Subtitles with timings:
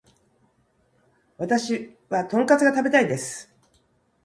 [1.37, 3.53] 私はトンカツが食べたいです